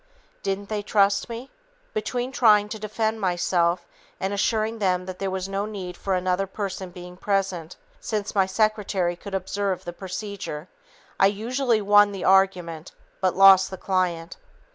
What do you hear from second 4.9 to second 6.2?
that there was no need for